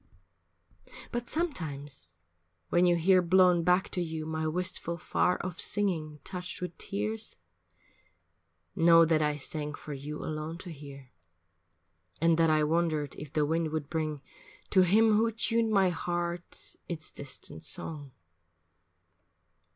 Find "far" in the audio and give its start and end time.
4.97-5.39